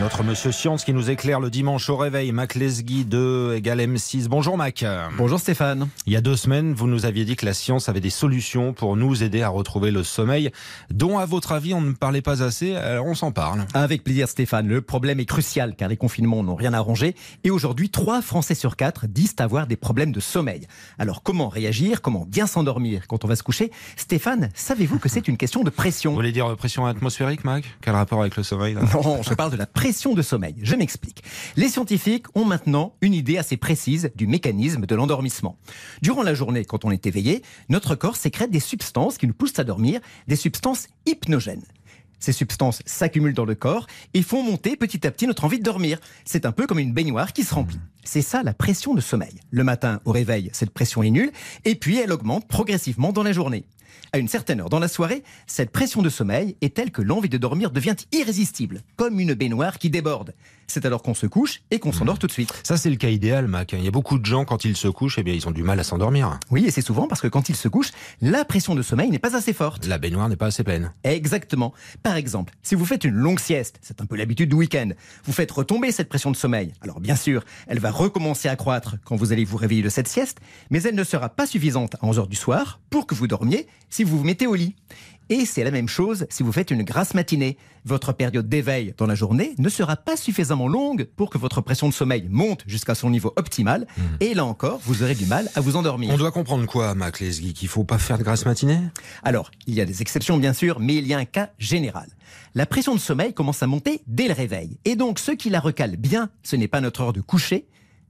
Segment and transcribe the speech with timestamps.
[0.00, 4.28] Notre monsieur Science qui nous éclaire le dimanche au réveil, Mac Lesguy 2 égale M6.
[4.28, 4.84] Bonjour Mac.
[5.18, 5.88] Bonjour Stéphane.
[6.06, 8.72] Il y a deux semaines, vous nous aviez dit que la science avait des solutions
[8.72, 10.50] pour nous aider à retrouver le sommeil,
[10.90, 13.66] dont à votre avis on ne parlait pas assez, alors on s'en parle.
[13.74, 17.90] Avec plaisir Stéphane, le problème est crucial car les confinements n'ont rien arrangé et aujourd'hui
[17.90, 20.66] 3 Français sur 4 disent avoir des problèmes de sommeil.
[20.98, 23.70] Alors comment réagir, comment bien s'endormir quand on va se coucher?
[23.96, 27.64] Stéphane, savez-vous que c'est une question de Vous pression voulez dire euh, pression atmosphérique, Mac?
[27.80, 28.82] Quel rapport avec le sommeil là?
[28.94, 30.54] Non, je parle de la pression de sommeil.
[30.62, 31.22] Je m'explique.
[31.56, 35.58] Les scientifiques ont maintenant une idée assez précise du mécanisme de l'endormissement.
[36.02, 39.58] Durant la journée, quand on est éveillé, notre corps sécrète des substances qui nous poussent
[39.58, 41.64] à dormir, des substances hypnogènes.
[42.18, 45.64] Ces substances s'accumulent dans le corps et font monter petit à petit notre envie de
[45.64, 45.98] dormir.
[46.24, 47.78] C'est un peu comme une baignoire qui se remplit.
[48.04, 49.40] C'est ça la pression de sommeil.
[49.50, 51.32] Le matin, au réveil, cette pression est nulle
[51.64, 53.66] et puis elle augmente progressivement dans la journée.
[54.12, 57.28] À une certaine heure dans la soirée, cette pression de sommeil est telle que l'envie
[57.28, 60.34] de dormir devient irrésistible, comme une baignoire qui déborde.
[60.66, 62.52] C'est alors qu'on se couche et qu'on s'endort tout de suite.
[62.64, 63.72] Ça c'est le cas idéal, Mac.
[63.72, 65.62] Il y a beaucoup de gens quand ils se couchent, eh bien ils ont du
[65.62, 66.38] mal à s'endormir.
[66.50, 69.18] Oui, et c'est souvent parce que quand ils se couchent, la pression de sommeil n'est
[69.18, 69.86] pas assez forte.
[69.86, 70.92] La baignoire n'est pas assez pleine.
[71.04, 71.72] Exactement.
[72.02, 74.90] Par exemple, si vous faites une longue sieste, c'est un peu l'habitude du week-end,
[75.24, 76.72] vous faites retomber cette pression de sommeil.
[76.80, 80.08] Alors bien sûr, elle va recommencer à croître quand vous allez vous réveiller de cette
[80.08, 80.38] sieste,
[80.70, 84.04] mais elle ne sera pas suffisante à 11h du soir pour que vous dormiez si
[84.04, 84.74] vous vous mettez au lit.
[85.28, 87.56] Et c'est la même chose si vous faites une grasse matinée.
[87.84, 91.88] Votre période d'éveil dans la journée ne sera pas suffisamment longue pour que votre pression
[91.88, 93.88] de sommeil monte jusqu'à son niveau optimal.
[94.20, 96.12] Et là encore, vous aurez du mal à vous endormir.
[96.12, 98.78] On doit comprendre quoi, Mac Lesguy Qu'il faut pas faire de grasse matinée?
[99.24, 102.06] Alors, il y a des exceptions bien sûr, mais il y a un cas général.
[102.54, 104.78] La pression de sommeil commence à monter dès le réveil.
[104.84, 107.66] Et donc, ce qui la recale bien, ce n'est pas notre heure de coucher,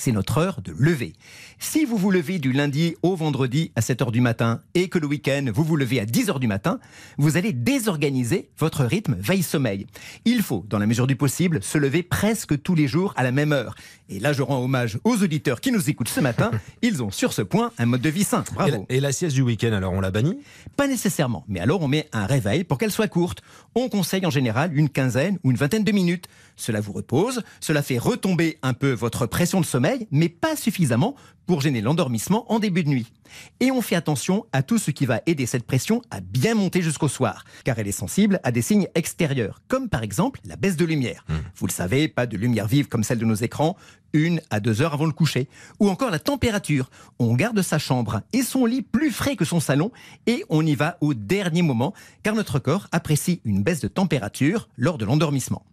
[0.00, 1.12] c'est notre heure de lever.
[1.58, 4.98] Si vous vous levez du lundi au vendredi à 7 heures du matin et que
[4.98, 6.80] le week-end vous vous levez à 10 heures du matin,
[7.18, 9.86] vous allez désorganiser votre rythme veille-sommeil.
[10.24, 13.30] Il faut, dans la mesure du possible, se lever presque tous les jours à la
[13.30, 13.74] même heure.
[14.08, 16.50] Et là, je rends hommage aux auditeurs qui nous écoutent ce matin.
[16.82, 18.42] Ils ont sur ce point un mode de vie sain.
[18.42, 18.86] et Bravo.
[18.88, 20.38] la, et la sieste du week-end, alors on la bannit?
[20.76, 23.42] Pas nécessairement, mais alors on met un réveil pour qu'elle soit courte.
[23.74, 26.26] On conseille en général une quinzaine ou une vingtaine de minutes.
[26.56, 31.14] Cela vous repose, cela fait retomber un peu votre pression de sommeil, mais pas suffisamment
[31.46, 33.12] pour gêner l'endormissement en début de nuit.
[33.58, 36.80] Et on fait attention à tout ce qui va aider cette pression à bien monter
[36.80, 40.76] jusqu'au soir, car elle est sensible à des signes extérieurs, comme par exemple la baisse
[40.76, 41.24] de lumière.
[41.56, 43.76] Vous le savez, pas de lumière vive comme celle de nos écrans,
[44.12, 45.48] une à deux heures avant le coucher.
[45.80, 46.90] Ou encore la température.
[47.18, 49.90] On garde sa chambre et son lit plus frais que son salon
[50.26, 54.68] et on y va au dernier moment, car notre corps apprécie une baisse de température
[54.76, 55.64] lors de l'endormissement.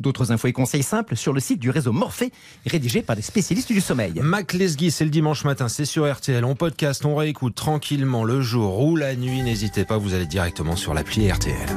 [0.00, 2.32] D'autres infos et conseils simples sur le site du réseau Morphée,
[2.66, 4.14] rédigé par des spécialistes du sommeil.
[4.22, 6.44] Mac Lesguy, c'est le dimanche matin, c'est sur RTL.
[6.44, 9.42] On podcast, on réécoute tranquillement le jour ou la nuit.
[9.42, 11.68] N'hésitez pas, vous allez directement sur l'appli RTL.